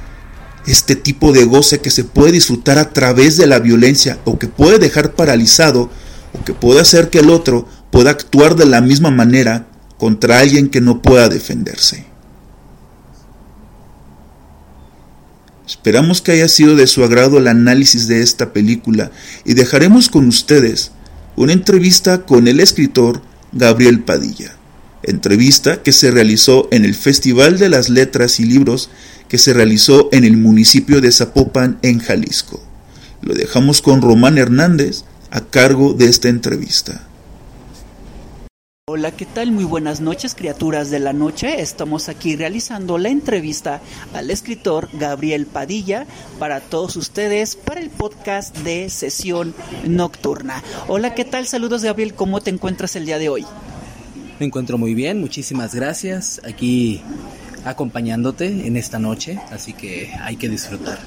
este 0.67 0.95
tipo 0.95 1.31
de 1.31 1.45
goce 1.45 1.79
que 1.79 1.91
se 1.91 2.03
puede 2.03 2.31
disfrutar 2.31 2.77
a 2.77 2.89
través 2.91 3.37
de 3.37 3.47
la 3.47 3.59
violencia 3.59 4.19
o 4.25 4.39
que 4.39 4.47
puede 4.47 4.79
dejar 4.79 5.13
paralizado 5.13 5.89
o 6.33 6.43
que 6.43 6.53
puede 6.53 6.79
hacer 6.79 7.09
que 7.09 7.19
el 7.19 7.29
otro 7.29 7.67
pueda 7.91 8.11
actuar 8.11 8.55
de 8.55 8.65
la 8.65 8.81
misma 8.81 9.11
manera 9.11 9.67
contra 9.97 10.39
alguien 10.39 10.69
que 10.69 10.81
no 10.81 11.01
pueda 11.01 11.29
defenderse. 11.29 12.05
Esperamos 15.67 16.21
que 16.21 16.31
haya 16.31 16.47
sido 16.47 16.75
de 16.75 16.87
su 16.87 17.03
agrado 17.03 17.37
el 17.37 17.47
análisis 17.47 18.07
de 18.07 18.21
esta 18.21 18.53
película 18.53 19.11
y 19.45 19.53
dejaremos 19.53 20.09
con 20.09 20.27
ustedes 20.27 20.91
una 21.35 21.53
entrevista 21.53 22.25
con 22.25 22.47
el 22.47 22.59
escritor 22.59 23.21
Gabriel 23.51 24.01
Padilla, 24.01 24.55
entrevista 25.03 25.81
que 25.81 25.91
se 25.91 26.11
realizó 26.11 26.67
en 26.71 26.85
el 26.85 26.93
Festival 26.93 27.57
de 27.57 27.69
las 27.69 27.89
Letras 27.89 28.39
y 28.39 28.45
Libros 28.45 28.89
que 29.27 29.37
se 29.37 29.53
realizó 29.53 30.09
en 30.11 30.23
el 30.23 30.37
municipio 30.37 31.01
de 31.01 31.11
Zapopan, 31.11 31.79
en 31.81 31.99
Jalisco. 31.99 32.61
Lo 33.21 33.33
dejamos 33.33 33.81
con 33.81 34.01
Román 34.01 34.37
Hernández 34.37 35.03
a 35.31 35.41
cargo 35.41 35.93
de 35.93 36.05
esta 36.05 36.29
entrevista. 36.29 37.07
Hola, 38.87 39.09
¿qué 39.09 39.25
tal? 39.25 39.51
Muy 39.51 39.63
buenas 39.63 39.99
noches, 39.99 40.35
criaturas 40.35 40.91
de 40.91 40.99
la 40.99 41.11
noche. 41.11 41.59
Estamos 41.59 42.07
aquí 42.07 42.35
realizando 42.35 42.99
la 42.99 43.09
entrevista 43.09 43.81
al 44.13 44.29
escritor 44.29 44.89
Gabriel 44.93 45.47
Padilla 45.47 46.05
para 46.37 46.59
todos 46.59 46.95
ustedes 46.95 47.55
para 47.55 47.81
el 47.81 47.89
podcast 47.89 48.55
de 48.59 48.91
Sesión 48.91 49.55
Nocturna. 49.87 50.63
Hola, 50.87 51.15
¿qué 51.15 51.25
tal? 51.25 51.47
Saludos, 51.47 51.83
Gabriel. 51.83 52.13
¿Cómo 52.13 52.41
te 52.41 52.51
encuentras 52.51 52.95
el 52.95 53.07
día 53.07 53.17
de 53.17 53.27
hoy? 53.27 53.43
Me 54.39 54.45
encuentro 54.45 54.77
muy 54.77 54.93
bien, 54.93 55.19
muchísimas 55.19 55.73
gracias. 55.73 56.39
Aquí 56.43 57.01
acompañándote 57.65 58.67
en 58.67 58.77
esta 58.77 58.99
noche, 58.99 59.39
así 59.51 59.73
que 59.73 60.13
hay 60.21 60.37
que 60.37 60.47
disfrutar. 60.47 60.99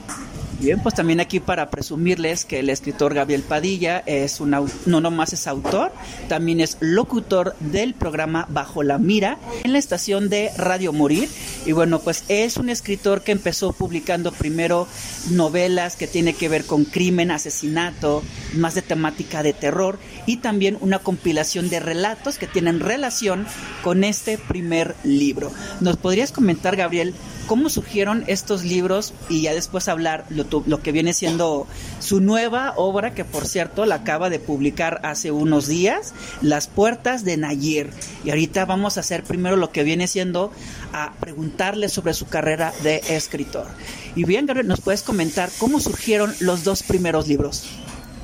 Bien, 0.60 0.80
pues 0.80 0.96
también 0.96 1.20
aquí 1.20 1.38
para 1.38 1.70
presumirles 1.70 2.44
que 2.44 2.58
el 2.58 2.68
escritor 2.68 3.14
Gabriel 3.14 3.42
Padilla 3.42 4.02
es 4.06 4.40
un 4.40 4.50
no 4.86 5.00
nomás 5.00 5.32
es 5.32 5.46
autor, 5.46 5.92
también 6.28 6.60
es 6.60 6.78
locutor 6.80 7.54
del 7.60 7.94
programa 7.94 8.44
Bajo 8.50 8.82
la 8.82 8.98
Mira 8.98 9.38
en 9.62 9.72
la 9.72 9.78
estación 9.78 10.28
de 10.28 10.50
Radio 10.56 10.92
Morir. 10.92 11.28
Y 11.64 11.70
bueno, 11.70 12.00
pues 12.00 12.24
es 12.26 12.56
un 12.56 12.70
escritor 12.70 13.22
que 13.22 13.30
empezó 13.30 13.72
publicando 13.72 14.32
primero 14.32 14.88
novelas 15.30 15.94
que 15.94 16.08
tiene 16.08 16.34
que 16.34 16.48
ver 16.48 16.64
con 16.64 16.84
crimen, 16.84 17.30
asesinato, 17.30 18.24
más 18.54 18.74
de 18.74 18.82
temática 18.82 19.44
de 19.44 19.52
terror 19.52 20.00
y 20.26 20.38
también 20.38 20.76
una 20.80 20.98
compilación 20.98 21.70
de 21.70 21.78
relatos 21.78 22.36
que 22.36 22.48
tienen 22.48 22.80
relación 22.80 23.46
con 23.84 24.02
este 24.02 24.38
primer 24.38 24.96
libro. 25.04 25.52
¿Nos 25.80 25.98
podrías 25.98 26.32
comentar, 26.32 26.74
Gabriel, 26.74 27.14
cómo 27.48 27.70
surgieron 27.70 28.22
estos 28.28 28.62
libros 28.62 29.14
y 29.28 29.40
ya 29.40 29.54
después 29.54 29.88
hablar 29.88 30.26
lo, 30.28 30.44
lo, 30.66 30.82
que 30.82 30.92
viene 30.92 31.14
siendo 31.14 31.66
su 31.98 32.20
nueva 32.20 32.74
obra, 32.76 33.14
que 33.14 33.24
por 33.24 33.46
cierto 33.46 33.86
la 33.86 33.96
acaba 33.96 34.30
de 34.30 34.38
publicar 34.38 35.00
hace 35.02 35.32
unos 35.32 35.66
días, 35.66 36.12
Las 36.42 36.68
Puertas 36.68 37.24
de 37.24 37.38
Nayir. 37.38 37.90
Y 38.24 38.30
ahorita 38.30 38.66
vamos 38.66 38.98
a 38.98 39.00
hacer 39.00 39.24
primero 39.24 39.56
lo 39.56 39.72
que 39.72 39.82
viene 39.82 40.06
siendo 40.06 40.52
a 40.92 41.14
preguntarle 41.18 41.88
sobre 41.88 42.12
su 42.14 42.26
carrera 42.26 42.72
de 42.82 43.02
escritor. 43.08 43.66
Y 44.14 44.24
bien, 44.24 44.46
Gabriel, 44.46 44.68
¿nos 44.68 44.82
puedes 44.82 45.02
comentar 45.02 45.48
cómo 45.58 45.80
surgieron 45.80 46.32
los 46.40 46.64
dos 46.64 46.82
primeros 46.82 47.26
libros? 47.26 47.64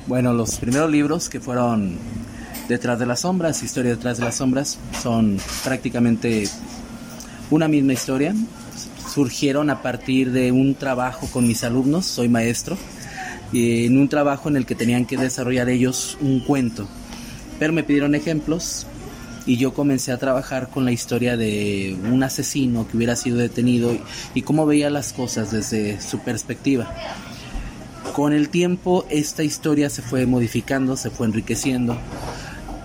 Bueno, 0.07 0.33
los 0.33 0.57
primeros 0.57 0.91
libros 0.91 1.29
que 1.29 1.39
fueron 1.39 1.97
Detrás 2.69 2.99
de 2.99 3.07
las 3.07 3.21
Sombras, 3.21 3.63
Historia 3.63 3.91
detrás 3.91 4.17
de 4.17 4.25
las 4.25 4.35
Sombras, 4.35 4.77
son 5.01 5.39
prácticamente 5.63 6.47
una 7.49 7.67
misma 7.67 7.93
historia, 7.93 8.33
surgieron 9.15 9.69
a 9.69 9.81
partir 9.81 10.33
de 10.33 10.51
un 10.51 10.75
trabajo 10.75 11.29
con 11.31 11.47
mis 11.47 11.63
alumnos, 11.63 12.05
soy 12.05 12.27
maestro, 12.27 12.77
en 13.53 13.97
un 13.97 14.09
trabajo 14.09 14.49
en 14.49 14.57
el 14.57 14.65
que 14.65 14.75
tenían 14.75 15.05
que 15.05 15.15
desarrollar 15.15 15.69
ellos 15.69 16.17
un 16.19 16.41
cuento. 16.41 16.85
Pero 17.57 17.71
me 17.71 17.83
pidieron 17.83 18.13
ejemplos 18.13 18.85
y 19.45 19.55
yo 19.55 19.73
comencé 19.73 20.11
a 20.11 20.17
trabajar 20.17 20.67
con 20.69 20.83
la 20.83 20.91
historia 20.91 21.37
de 21.37 21.97
un 22.11 22.23
asesino 22.23 22.89
que 22.89 22.97
hubiera 22.97 23.15
sido 23.15 23.37
detenido 23.37 23.97
y, 24.33 24.41
cómo 24.41 24.65
veía 24.65 24.89
las 24.89 25.13
cosas 25.13 25.49
desde 25.49 26.01
su 26.01 26.19
perspectiva. 26.19 26.93
Con 28.13 28.33
el 28.33 28.49
tiempo 28.49 29.05
esta 29.09 29.43
historia 29.43 29.89
se 29.89 30.01
fue 30.01 30.25
modificando, 30.25 30.97
se 30.97 31.09
fue 31.09 31.27
enriqueciendo. 31.27 31.97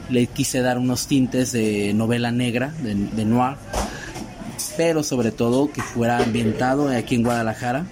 Le 0.08 0.28
quise 0.28 0.60
dar 0.60 0.78
unos 0.78 1.08
tintes 1.08 1.50
de 1.50 1.92
novela 1.92 2.30
negra, 2.30 2.72
de, 2.84 2.94
de 2.94 3.24
noir, 3.24 3.56
pero 4.80 5.02
sobre 5.02 5.30
todo 5.30 5.70
que 5.70 5.82
fuera 5.82 6.20
ambientado 6.20 6.88
aquí 6.88 7.14
en 7.14 7.22
Guadalajara. 7.22 7.84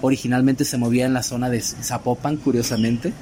Originalmente 0.00 0.64
se 0.64 0.76
movía 0.76 1.06
en 1.06 1.12
la 1.12 1.22
zona 1.22 1.48
de 1.48 1.60
Zapopan, 1.60 2.36
curiosamente, 2.36 3.12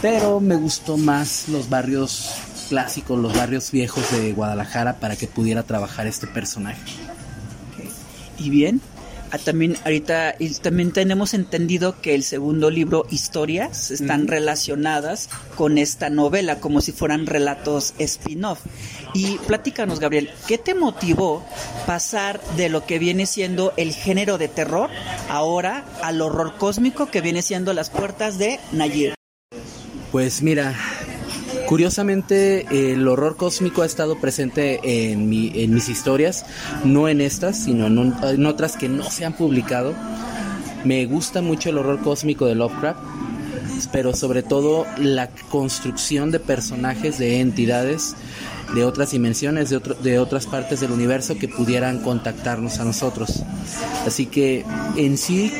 pero 0.00 0.40
me 0.40 0.56
gustó 0.56 0.96
más 0.96 1.50
los 1.50 1.68
barrios 1.68 2.30
clásicos, 2.70 3.20
los 3.20 3.36
barrios 3.36 3.70
viejos 3.70 4.10
de 4.10 4.32
Guadalajara 4.32 5.00
para 5.00 5.16
que 5.16 5.26
pudiera 5.26 5.64
trabajar 5.64 6.06
este 6.06 6.26
personaje. 6.26 6.80
Y 8.38 8.48
bien, 8.48 8.80
también 9.38 9.76
ahorita 9.84 10.34
y 10.38 10.50
también 10.54 10.92
tenemos 10.92 11.34
entendido 11.34 12.00
que 12.00 12.14
el 12.14 12.22
segundo 12.22 12.70
libro 12.70 13.06
historias 13.10 13.90
están 13.90 14.28
relacionadas 14.28 15.28
con 15.56 15.78
esta 15.78 16.10
novela 16.10 16.60
como 16.60 16.80
si 16.80 16.92
fueran 16.92 17.26
relatos 17.26 17.94
spin-off. 17.98 18.60
Y 19.14 19.38
platícanos 19.38 20.00
Gabriel 20.00 20.30
qué 20.46 20.58
te 20.58 20.74
motivó 20.74 21.44
pasar 21.86 22.40
de 22.56 22.68
lo 22.68 22.86
que 22.86 22.98
viene 22.98 23.26
siendo 23.26 23.72
el 23.76 23.92
género 23.92 24.38
de 24.38 24.48
terror 24.48 24.90
ahora 25.28 25.84
al 26.02 26.20
horror 26.20 26.56
cósmico 26.56 27.10
que 27.10 27.20
viene 27.20 27.42
siendo 27.42 27.72
las 27.72 27.90
puertas 27.90 28.38
de 28.38 28.58
Nayir 28.72 29.14
pues 30.12 30.42
mira 30.42 30.74
Curiosamente, 31.66 32.92
el 32.92 33.06
horror 33.08 33.36
cósmico 33.36 33.82
ha 33.82 33.86
estado 33.86 34.18
presente 34.18 34.80
en, 35.12 35.28
mis 35.28 35.88
historias, 35.88 36.44
no 36.84 37.08
en 37.08 37.20
estas, 37.20 37.64
sino 37.64 37.86
en, 37.86 38.46
otras 38.46 38.76
que 38.76 38.88
no 38.88 39.04
se 39.04 39.24
han 39.24 39.32
publicado. 39.34 39.94
Me 40.84 41.06
gusta 41.06 41.40
mucho 41.40 41.70
el 41.70 41.78
horror 41.78 42.00
cósmico 42.00 42.46
de 42.46 42.54
Lovecraft, 42.54 43.00
pero 43.92 44.14
sobre 44.14 44.42
todo 44.42 44.86
la 44.98 45.28
construcción 45.50 46.30
de 46.30 46.40
personajes, 46.40 47.18
de 47.18 47.40
entidades 47.40 48.16
de 48.74 48.84
otras 48.84 49.10
dimensiones, 49.10 49.70
de, 49.70 49.80
de 50.02 50.18
otras 50.18 50.46
partes 50.46 50.80
del 50.80 50.92
universo 50.92 51.36
que 51.36 51.48
pudieran 51.48 51.98
contactarnos 51.98 52.78
a 52.80 52.84
nosotros. 52.84 53.42
Así 54.06 54.26
que 54.26 54.64
en 54.96 55.18
sí 55.18 55.52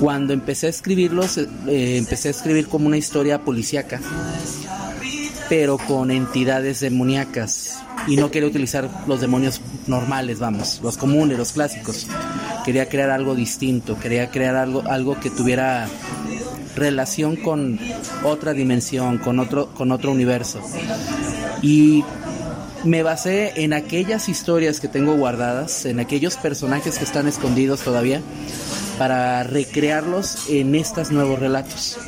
cuando 0.00 0.32
empecé 0.32 0.66
a 0.66 0.70
escribirlos, 0.70 1.38
eh, 1.38 1.96
empecé 1.96 2.28
a 2.28 2.30
escribir 2.30 2.68
como 2.68 2.86
una 2.86 2.96
historia 2.96 3.40
policíaca 3.40 4.00
pero 5.48 5.78
con 5.78 6.10
entidades 6.10 6.80
demoníacas. 6.80 7.78
Y 8.06 8.16
no 8.16 8.30
quería 8.30 8.48
utilizar 8.48 8.88
los 9.06 9.20
demonios 9.20 9.60
normales, 9.86 10.38
vamos, 10.38 10.80
los 10.82 10.96
comunes, 10.96 11.38
los 11.38 11.52
clásicos. 11.52 12.06
Quería 12.64 12.88
crear 12.88 13.10
algo 13.10 13.34
distinto, 13.34 13.98
quería 13.98 14.30
crear 14.30 14.56
algo, 14.56 14.82
algo 14.86 15.18
que 15.18 15.30
tuviera 15.30 15.88
relación 16.74 17.36
con 17.36 17.78
otra 18.22 18.52
dimensión, 18.52 19.18
con 19.18 19.38
otro, 19.40 19.68
con 19.74 19.90
otro 19.92 20.12
universo. 20.12 20.60
Y 21.62 22.04
me 22.84 23.02
basé 23.02 23.52
en 23.62 23.72
aquellas 23.72 24.28
historias 24.28 24.78
que 24.78 24.88
tengo 24.88 25.14
guardadas, 25.16 25.86
en 25.86 25.98
aquellos 25.98 26.36
personajes 26.36 26.98
que 26.98 27.04
están 27.04 27.26
escondidos 27.26 27.80
todavía, 27.80 28.20
para 28.98 29.42
recrearlos 29.42 30.48
en 30.48 30.74
estos 30.74 31.10
nuevos 31.10 31.38
relatos. 31.38 31.98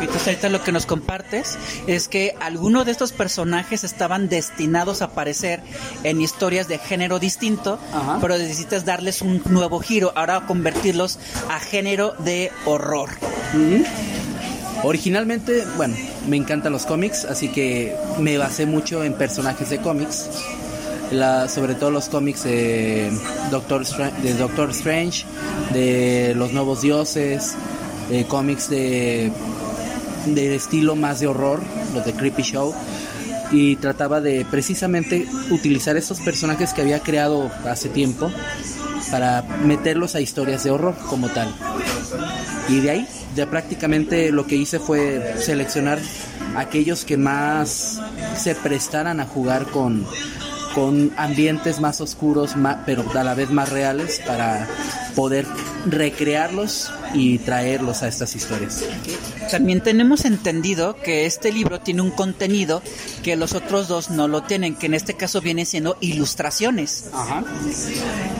Entonces 0.00 0.28
ahorita 0.28 0.48
lo 0.48 0.62
que 0.62 0.72
nos 0.72 0.86
compartes 0.86 1.58
es 1.86 2.08
que 2.08 2.34
algunos 2.40 2.86
de 2.86 2.92
estos 2.92 3.12
personajes 3.12 3.84
estaban 3.84 4.28
destinados 4.28 5.02
a 5.02 5.06
aparecer 5.06 5.62
en 6.04 6.20
historias 6.20 6.68
de 6.68 6.78
género 6.78 7.18
distinto, 7.18 7.78
pero 8.20 8.38
necesitas 8.38 8.84
darles 8.84 9.22
un 9.22 9.42
nuevo 9.46 9.80
giro, 9.80 10.12
ahora 10.14 10.46
convertirlos 10.46 11.18
a 11.50 11.58
género 11.58 12.14
de 12.18 12.52
horror. 12.64 13.10
Originalmente, 14.84 15.64
bueno, 15.76 15.96
me 16.28 16.36
encantan 16.36 16.72
los 16.72 16.86
cómics, 16.86 17.24
así 17.24 17.48
que 17.48 17.96
me 18.20 18.38
basé 18.38 18.66
mucho 18.66 19.02
en 19.02 19.14
personajes 19.14 19.70
de 19.70 19.78
cómics. 19.78 20.28
sobre 21.48 21.74
todo 21.74 21.90
los 21.90 22.08
cómics 22.08 22.44
de 22.44 23.10
Doctor, 23.50 23.84
de 24.22 24.34
Doctor 24.34 24.70
Strange, 24.70 25.24
de 25.72 26.34
los 26.36 26.52
nuevos 26.52 26.82
dioses, 26.82 27.54
de 28.08 28.24
cómics 28.26 28.70
de, 28.70 29.32
de 30.34 30.54
estilo 30.54 30.96
más 30.96 31.20
de 31.20 31.26
horror, 31.26 31.60
los 31.94 32.04
de 32.04 32.12
Creepy 32.12 32.42
Show. 32.42 32.74
Y 33.50 33.76
trataba 33.76 34.20
de 34.20 34.46
precisamente 34.50 35.26
utilizar 35.50 35.96
esos 35.96 36.20
personajes 36.20 36.74
que 36.74 36.82
había 36.82 37.00
creado 37.00 37.50
hace 37.64 37.88
tiempo 37.88 38.30
para 39.10 39.42
meterlos 39.64 40.14
a 40.14 40.20
historias 40.20 40.64
de 40.64 40.70
horror 40.70 40.94
como 41.08 41.28
tal. 41.28 41.54
Y 42.68 42.80
de 42.80 42.90
ahí 42.90 43.08
ya 43.34 43.48
prácticamente 43.48 44.30
lo 44.32 44.46
que 44.46 44.56
hice 44.56 44.78
fue 44.78 45.34
seleccionar 45.38 45.98
aquellos 46.56 47.04
que 47.04 47.16
más 47.16 48.00
se 48.36 48.54
prestaran 48.54 49.20
a 49.20 49.26
jugar 49.26 49.66
con, 49.66 50.04
con 50.74 51.12
ambientes 51.16 51.80
más 51.80 52.00
oscuros, 52.00 52.54
pero 52.84 53.04
a 53.14 53.24
la 53.24 53.34
vez 53.34 53.50
más 53.50 53.70
reales 53.70 54.20
para 54.26 54.66
poder 55.14 55.46
recrearlos 55.86 56.90
y 57.14 57.38
traerlos 57.38 58.02
a 58.02 58.08
estas 58.08 58.34
historias. 58.36 58.84
También 59.50 59.82
tenemos 59.82 60.24
entendido 60.24 60.96
que 60.96 61.26
este 61.26 61.52
libro 61.52 61.80
tiene 61.80 62.02
un 62.02 62.10
contenido 62.10 62.82
que 63.22 63.36
los 63.36 63.54
otros 63.54 63.88
dos 63.88 64.10
no 64.10 64.28
lo 64.28 64.42
tienen, 64.42 64.74
que 64.74 64.86
en 64.86 64.94
este 64.94 65.14
caso 65.14 65.40
viene 65.40 65.64
siendo 65.64 65.96
ilustraciones. 66.00 67.06
Ajá. 67.12 67.44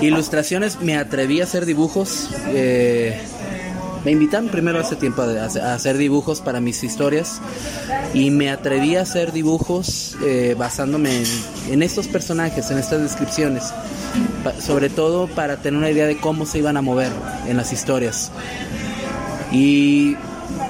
Ilustraciones, 0.00 0.80
me 0.80 0.96
atreví 0.96 1.40
a 1.40 1.44
hacer 1.44 1.66
dibujos. 1.66 2.28
Eh, 2.48 3.18
me 4.08 4.12
invitaron 4.12 4.48
primero 4.48 4.80
hace 4.80 4.96
tiempo 4.96 5.20
a, 5.20 5.74
hacer 5.74 5.98
dibujos 5.98 6.40
para 6.40 6.62
mis 6.62 6.82
historias 6.82 7.42
y 8.14 8.30
me 8.30 8.48
atreví 8.48 8.96
a 8.96 9.02
hacer 9.02 9.32
dibujos 9.32 10.16
eh, 10.24 10.54
basándome 10.58 11.24
en, 11.68 11.82
estos 11.82 12.08
personajes, 12.08 12.70
en 12.70 12.78
estas 12.78 13.02
descripciones, 13.02 13.64
sobre 14.60 14.88
todo 14.88 15.26
para 15.26 15.58
tener 15.58 15.76
una 15.76 15.90
idea 15.90 16.06
de 16.06 16.16
cómo 16.16 16.46
se 16.46 16.56
iban 16.56 16.78
a 16.78 16.80
mover 16.80 17.12
en 17.46 17.58
las 17.58 17.70
historias. 17.74 18.32
Y 19.52 20.16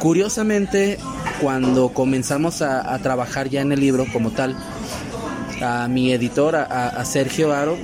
curiosamente, 0.01 0.99
cuando 1.41 1.91
comenzamos 1.91 2.61
a, 2.61 2.99
trabajar 2.99 3.49
ya 3.51 3.61
en 3.61 3.71
el 3.71 3.79
libro 3.79 4.05
como 4.13 4.33
tal, 4.33 4.57
a 5.63 5.87
mi 5.87 6.11
editor, 6.11 6.57
a, 6.57 7.05
Sergio 7.05 7.53
Aro, 7.55 7.79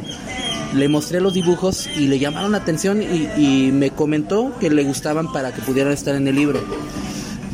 le 0.74 0.88
mostré 0.88 1.20
los 1.20 1.34
dibujos 1.34 1.88
y 1.96 2.08
le 2.08 2.18
llamaron 2.18 2.52
la 2.52 2.58
atención 2.58 3.02
y, 3.02 3.70
me 3.72 3.90
comentó 3.90 4.56
que 4.58 4.70
le 4.70 4.84
gustaban 4.84 5.32
para 5.32 5.52
que 5.52 5.62
pudieran 5.62 5.92
estar 5.92 6.14
en 6.14 6.26
el 6.28 6.34
libro. 6.34 6.60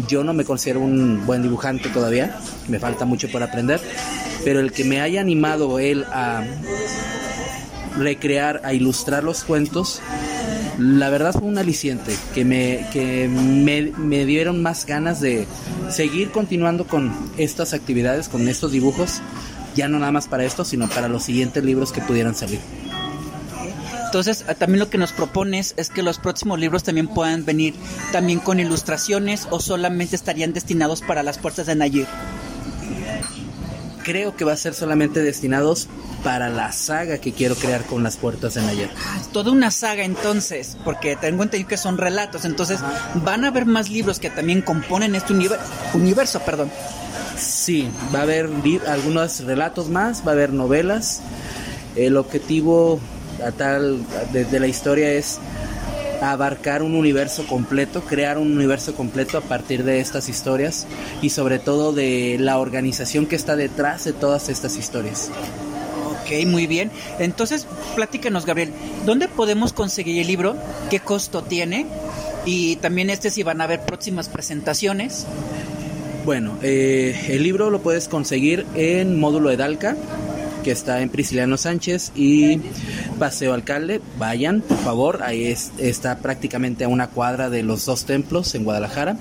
Yo 0.09 0.25
no 0.25 0.33
me 0.33 0.45
considero 0.45 0.81
un 0.81 1.25
buen 1.27 1.43
dibujante 1.43 1.89
todavía, 1.91 2.37
me 2.69 2.79
falta 2.79 3.05
mucho 3.05 3.31
por 3.31 3.43
aprender, 3.43 3.81
pero 4.45 4.61
el 4.61 4.73
que 4.73 4.85
me 4.85 5.01
haya 5.01 5.21
animado 5.21 5.79
él 5.79 6.05
a 6.05 6.45
recrear, 7.97 8.61
a 8.65 8.73
ilustrar 8.73 9.23
los 9.23 9.45
cuentos, 9.45 10.01
la 10.79 11.11
verdad 11.11 11.33
fue 11.33 11.47
un 11.47 11.59
aliciente 11.59 12.17
que 12.35 12.45
me, 12.45 12.87
que 12.93 13.29
me, 13.29 14.25
dieron 14.25 14.63
más 14.63 14.87
ganas 14.87 15.21
de 15.21 15.47
seguir 15.91 16.31
continuando 16.31 16.87
con 16.87 17.13
estas 17.37 17.75
actividades, 17.75 18.29
con 18.29 18.49
estos 18.49 18.73
dibujos, 18.73 19.21
ya 19.77 19.89
no 19.89 19.99
nada 19.99 20.13
más 20.13 20.27
para 20.27 20.45
esto, 20.45 20.65
sino 20.65 20.89
para 20.89 21.09
los 21.09 21.23
siguientes 21.23 21.63
libros 21.63 21.93
que 21.93 22.01
pudieran 22.01 22.35
salir. 22.35 22.61
Entonces, 24.11 24.45
eh, 24.49 24.57
también 24.57 24.81
lo 24.81 24.91
que 24.91 24.99
nos 24.99 25.13
propones 25.13 25.73
es 25.77 25.89
que 25.89 26.03
los 26.03 26.19
próximos 26.19 26.59
libros 26.59 26.83
también 26.83 27.07
puedan 27.07 27.45
venir 27.45 27.77
también 28.11 28.41
con 28.41 28.59
ilustraciones 28.59 29.47
o 29.51 29.61
solamente 29.61 30.17
estarían 30.17 30.53
destinados 30.53 31.01
para 31.01 31.23
las 31.23 31.39
puertas 31.39 31.67
de 31.67 31.77
Nayir. 31.77 32.09
Creo 34.03 34.35
que 34.35 34.45
va 34.45 34.55
a 34.55 34.57
ser 34.57 34.75
solamente 34.75 35.23
destinados 35.23 35.87
para 36.25 36.49
la 36.49 36.73
saga 36.73 37.19
que 37.19 37.33
quiero 37.33 37.55
crear 37.55 37.85
con 37.85 38.03
las 38.03 38.17
puertas 38.17 38.55
de 38.55 38.63
Nayir. 38.63 38.91
Ah, 39.07 39.21
toda 39.33 39.53
una 39.53 39.71
saga 39.71 40.03
entonces, 40.03 40.77
porque 40.85 41.15
tengo 41.15 41.45
entendido 41.45 41.69
que 41.69 41.77
son 41.77 41.97
relatos, 41.97 42.45
entonces 42.45 42.81
van 43.23 43.45
a 43.45 43.49
haber 43.49 43.65
más 43.65 43.91
libros 43.91 44.19
que 44.19 44.29
también 44.29 44.61
componen 44.61 45.15
este 45.15 45.33
universo, 45.95 46.41
perdón. 46.41 46.69
Sí, 47.39 47.89
va 48.13 48.19
a 48.19 48.23
haber 48.23 48.51
algunos 48.89 49.39
relatos 49.45 49.89
más, 49.89 50.27
va 50.27 50.33
a 50.33 50.35
haber 50.35 50.53
novelas. 50.53 51.21
El 51.95 52.17
objetivo 52.17 52.99
a 53.45 53.53
tal 53.53 54.01
desde 54.33 54.61
la 54.61 54.67
historia 54.67 55.13
es 55.13 55.39
abarcar 56.21 56.83
un 56.83 56.95
universo 56.95 57.47
completo, 57.47 58.03
crear 58.03 58.39
un 58.39 58.53
universo 58.53 58.95
completo 58.95 59.39
a 59.39 59.41
partir 59.41 59.85
de 59.85 60.01
estas 60.01 60.29
historias 60.29 60.87
y 61.23 61.31
sobre 61.31 61.59
todo 61.59 61.93
de 61.93 62.37
la 62.39 62.59
organización 62.59 63.27
que 63.27 63.37
está 63.37 63.57
detrás 63.57 64.05
de 64.05 64.13
todas 64.13 64.49
estas 64.49 64.77
historias. 64.77 65.31
Ok, 66.11 66.47
muy 66.47 66.67
bien. 66.67 66.91
Entonces, 67.19 67.67
platícanos, 67.97 68.47
Gabriel, 68.47 68.73
¿dónde 69.07 69.29
podemos 69.29 69.73
conseguir 69.73 70.21
el 70.21 70.27
libro? 70.27 70.57
¿Qué 70.91 71.01
costo 71.01 71.43
tiene? 71.43 71.87
Y 72.45 72.77
también 72.77 73.11
este 73.11 73.31
si 73.31 73.43
van 73.43 73.61
a 73.61 73.65
haber 73.65 73.81
próximas 73.81 74.29
presentaciones. 74.29 75.27
Bueno, 76.25 76.59
eh, 76.63 77.29
el 77.29 77.43
libro 77.43 77.71
lo 77.71 77.81
puedes 77.81 78.09
conseguir 78.09 78.67
en 78.75 79.19
módulo 79.19 79.51
Edalca, 79.51 79.97
que 80.63 80.71
está 80.71 81.01
en 81.01 81.09
Prisciliano 81.09 81.57
Sánchez 81.57 82.13
y 82.15 82.61
Paseo 83.19 83.55
Alcalde. 83.55 84.01
Vayan, 84.19 84.61
por 84.61 84.79
favor, 84.79 85.23
ahí 85.23 85.47
está 85.79 86.19
prácticamente 86.19 86.85
a 86.85 86.89
una 86.89 87.09
cuadra 87.09 87.51
de 87.51 87.63
los 87.63 87.85
dos 87.87 88.05
templos 88.05 88.55
en 88.55 88.65
Guadalajara. 88.65 89.17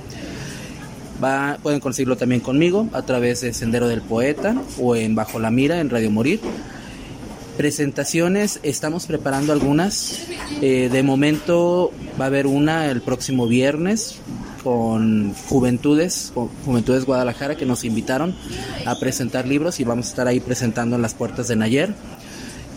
Pueden 1.62 1.80
conseguirlo 1.82 2.16
también 2.16 2.42
conmigo 2.42 2.88
a 2.94 3.02
través 3.02 3.42
de 3.42 3.54
Sendero 3.54 3.88
del 3.88 4.02
Poeta 4.02 4.56
o 4.80 4.96
en 4.96 5.16
Bajo 5.16 5.40
la 5.40 5.52
Mira 5.52 5.80
en 5.80 5.90
Radio 5.90 6.12
Morir. 6.12 6.40
Presentaciones, 7.58 8.62
estamos 8.64 9.06
preparando 9.06 9.52
algunas. 9.52 10.22
Eh, 10.62 10.88
de 10.90 11.04
momento 11.04 11.92
va 12.20 12.26
a 12.26 12.28
haber 12.28 12.48
una 12.48 12.90
el 12.90 13.02
próximo 13.02 13.48
viernes, 13.48 14.16
con 14.64 15.34
Juventudes, 15.34 16.32
Juventudes 16.66 17.06
Guadalajara, 17.06 17.56
que 17.56 17.66
nos 17.66 17.84
invitaron 17.84 18.36
a 18.86 19.00
presentar 19.00 19.48
libros 19.48 19.80
y 19.80 19.84
vamos 19.84 20.08
a 20.08 20.10
estar 20.10 20.28
ahí 20.28 20.40
presentando 20.40 20.96
en 20.96 21.02
las 21.02 21.14
puertas 21.14 21.48
de 21.48 21.56
Nayer. 21.56 21.94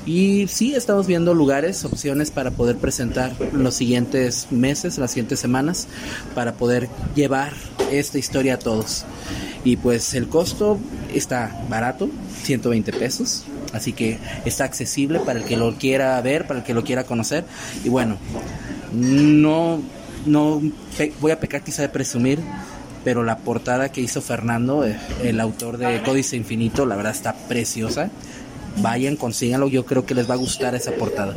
Y 0.04 0.48
sí, 0.48 0.74
estamos 0.74 1.06
viendo 1.06 1.32
lugares, 1.32 1.84
opciones 1.84 2.32
para 2.32 2.50
poder 2.50 2.76
presentar 2.76 3.32
los 3.52 3.74
siguientes 3.74 4.48
meses, 4.50 4.98
las 4.98 5.12
siguientes 5.12 5.38
semanas, 5.38 5.86
para 6.34 6.54
poder 6.54 6.88
llevar 7.14 7.52
esta 7.92 8.18
historia 8.18 8.54
a 8.54 8.58
todos. 8.58 9.04
Y 9.64 9.76
pues 9.76 10.14
el 10.14 10.28
costo 10.28 10.80
está 11.14 11.64
barato, 11.68 12.10
120 12.42 12.92
pesos, 12.94 13.44
así 13.72 13.92
que 13.92 14.18
está 14.44 14.64
accesible 14.64 15.20
para 15.20 15.38
el 15.38 15.44
que 15.44 15.56
lo 15.56 15.72
quiera 15.76 16.20
ver, 16.20 16.48
para 16.48 16.60
el 16.60 16.64
que 16.66 16.74
lo 16.74 16.82
quiera 16.82 17.04
conocer. 17.04 17.44
Y 17.84 17.88
bueno, 17.88 18.16
no 18.92 19.80
no 20.26 20.60
voy 21.20 21.32
a 21.32 21.40
pecar 21.40 21.62
quizá 21.62 21.82
de 21.82 21.88
presumir, 21.88 22.40
pero 23.04 23.24
la 23.24 23.38
portada 23.38 23.90
que 23.90 24.00
hizo 24.00 24.20
Fernando, 24.20 24.86
eh, 24.86 24.98
el 25.22 25.40
autor 25.40 25.78
de 25.78 26.02
Códice 26.02 26.36
Infinito, 26.36 26.86
la 26.86 26.96
verdad 26.96 27.12
está 27.12 27.34
preciosa. 27.34 28.10
Vayan, 28.78 29.16
consíganlo, 29.16 29.68
yo 29.68 29.84
creo 29.84 30.06
que 30.06 30.14
les 30.14 30.28
va 30.30 30.34
a 30.34 30.38
gustar 30.38 30.74
esa 30.74 30.92
portada. 30.92 31.34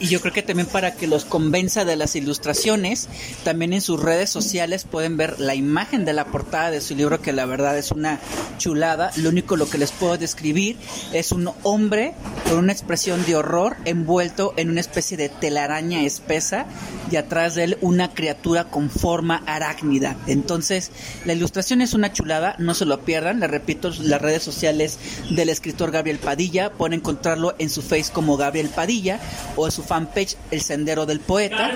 Y 0.00 0.06
yo 0.06 0.20
creo 0.20 0.32
que 0.32 0.42
también 0.42 0.68
para 0.68 0.94
que 0.94 1.06
los 1.06 1.24
convenza 1.24 1.84
de 1.84 1.96
las 1.96 2.14
ilustraciones, 2.16 3.08
también 3.44 3.72
en 3.72 3.80
sus 3.80 4.00
redes 4.00 4.30
sociales 4.30 4.84
pueden 4.84 5.16
ver 5.16 5.40
la 5.40 5.54
imagen 5.54 6.04
de 6.04 6.12
la 6.12 6.26
portada 6.26 6.70
de 6.70 6.80
su 6.80 6.94
libro, 6.94 7.20
que 7.20 7.32
la 7.32 7.46
verdad 7.46 7.76
es 7.76 7.90
una 7.90 8.20
chulada. 8.58 9.10
Lo 9.16 9.30
único 9.30 9.56
lo 9.56 9.68
que 9.68 9.78
les 9.78 9.92
puedo 9.92 10.16
describir 10.16 10.76
es 11.12 11.32
un 11.32 11.50
hombre 11.62 12.14
con 12.48 12.58
una 12.58 12.72
expresión 12.72 13.24
de 13.24 13.36
horror 13.36 13.76
envuelto 13.84 14.54
en 14.56 14.70
una 14.70 14.80
especie 14.80 15.16
de 15.16 15.28
telaraña 15.28 16.02
espesa 16.02 16.66
y 17.10 17.16
atrás 17.16 17.54
de 17.54 17.64
él 17.64 17.78
una 17.80 18.14
criatura 18.14 18.64
con 18.64 18.90
forma 18.90 19.42
arácnida. 19.46 20.16
Entonces, 20.26 20.90
la 21.24 21.32
ilustración 21.32 21.82
es 21.82 21.94
una 21.94 22.12
chulada, 22.12 22.54
no 22.58 22.74
se 22.74 22.84
lo 22.84 23.00
pierdan. 23.00 23.40
Le 23.40 23.48
repito, 23.48 23.90
las 24.00 24.22
redes 24.22 24.42
sociales 24.42 24.98
del 25.30 25.48
escritor 25.48 25.90
Gabriel 25.90 26.18
Padilla 26.18 26.72
pueden 26.72 27.00
encontrarlo 27.00 27.54
en 27.58 27.70
su 27.70 27.82
face 27.82 28.12
como 28.12 28.36
Gabriel 28.36 28.68
Padilla 28.68 29.20
o 29.56 29.71
su 29.72 29.82
fanpage 29.82 30.36
El 30.50 30.60
Sendero 30.60 31.06
del 31.06 31.20
Poeta. 31.20 31.72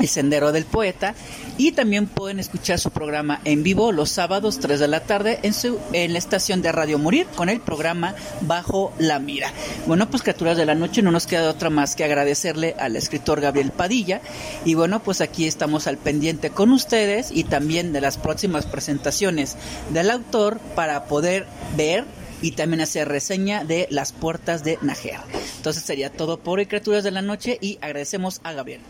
el 0.00 0.08
Sendero 0.08 0.52
del 0.52 0.64
Poeta 0.64 1.14
y 1.58 1.72
también 1.72 2.06
pueden 2.06 2.38
escuchar 2.38 2.78
su 2.78 2.90
programa 2.90 3.40
en 3.44 3.64
vivo 3.64 3.90
los 3.90 4.10
sábados 4.10 4.60
3 4.60 4.78
de 4.78 4.88
la 4.88 5.00
tarde 5.00 5.40
en, 5.42 5.52
su, 5.52 5.78
en 5.92 6.12
la 6.12 6.18
estación 6.18 6.62
de 6.62 6.70
Radio 6.70 6.98
Morir 6.98 7.26
con 7.34 7.48
el 7.48 7.60
programa 7.60 8.14
Bajo 8.42 8.92
la 8.98 9.18
Mira. 9.18 9.52
Bueno, 9.86 10.08
pues 10.08 10.22
criaturas 10.22 10.56
de 10.56 10.66
la 10.66 10.76
noche, 10.76 11.02
no 11.02 11.10
nos 11.10 11.26
queda 11.26 11.50
otra 11.50 11.68
más 11.68 11.96
que 11.96 12.04
agradecerle 12.04 12.76
al 12.78 12.94
escritor 12.94 13.40
Gabriel 13.40 13.72
Padilla 13.72 14.20
y 14.64 14.74
bueno, 14.74 15.02
pues 15.02 15.20
aquí 15.20 15.46
estamos 15.46 15.88
al 15.88 15.98
pendiente 15.98 16.50
con 16.50 16.70
ustedes 16.70 17.30
y 17.32 17.42
también 17.42 17.92
de 17.92 18.00
las 18.00 18.18
próximas 18.18 18.66
presentaciones 18.66 19.56
del 19.90 20.10
autor 20.10 20.60
para 20.76 21.06
poder 21.06 21.46
ver 21.76 22.04
y 22.40 22.52
también 22.52 22.80
hacer 22.80 23.08
reseña 23.08 23.64
de 23.64 23.88
Las 23.90 24.12
Puertas 24.12 24.64
de 24.64 24.78
Najer. 24.82 25.20
Entonces 25.56 25.82
sería 25.82 26.12
todo 26.12 26.38
por 26.38 26.58
hoy, 26.58 26.66
criaturas 26.66 27.04
de 27.04 27.10
la 27.10 27.22
noche 27.22 27.58
y 27.60 27.78
agradecemos 27.80 28.40
a 28.44 28.52
Gabriel. 28.52 28.80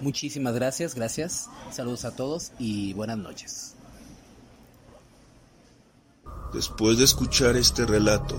Muchísimas 0.00 0.54
gracias, 0.54 0.94
gracias. 0.94 1.48
Saludos 1.70 2.04
a 2.04 2.14
todos 2.14 2.52
y 2.58 2.92
buenas 2.92 3.18
noches. 3.18 3.74
Después 6.52 6.98
de 6.98 7.04
escuchar 7.04 7.56
este 7.56 7.86
relato, 7.86 8.36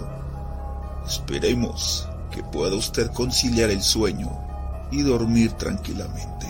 esperemos 1.05 2.07
que 2.31 2.43
pueda 2.43 2.75
usted 2.75 3.11
conciliar 3.11 3.69
el 3.71 3.81
sueño 3.81 4.29
y 4.91 5.01
dormir 5.01 5.53
tranquilamente. 5.53 6.45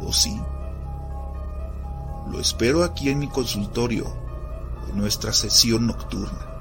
¿O 0.00 0.12
sí? 0.12 0.38
Lo 2.30 2.40
espero 2.40 2.84
aquí 2.84 3.08
en 3.08 3.18
mi 3.18 3.28
consultorio, 3.28 4.12
en 4.90 4.98
nuestra 4.98 5.32
sesión 5.32 5.86
nocturna, 5.86 6.55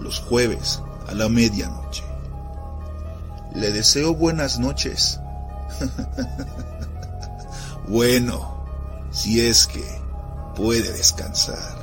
los 0.00 0.20
jueves 0.20 0.80
a 1.08 1.14
la 1.14 1.28
medianoche. 1.28 2.04
Le 3.54 3.70
deseo 3.70 4.14
buenas 4.14 4.58
noches. 4.58 5.20
Bueno, 7.86 8.64
si 9.10 9.40
es 9.46 9.66
que 9.66 9.84
puede 10.56 10.90
descansar. 10.92 11.73